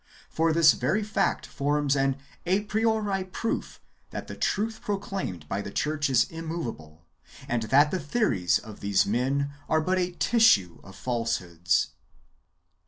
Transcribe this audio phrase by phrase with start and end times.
[0.31, 2.17] For this very fact forms an
[2.47, 7.05] a i^riori proof that the truth proclaimed by the church is immoveable,
[7.47, 11.89] and that the theories of these men are but a tissue of falsehoods.